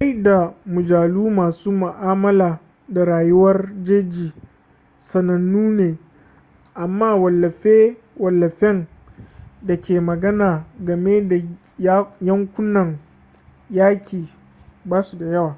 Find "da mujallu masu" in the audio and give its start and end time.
0.26-1.70